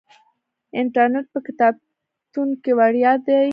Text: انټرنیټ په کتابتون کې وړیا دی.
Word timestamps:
انټرنیټ 0.79 1.25
په 1.33 1.39
کتابتون 1.47 2.49
کې 2.63 2.71
وړیا 2.79 3.13
دی. 3.25 3.41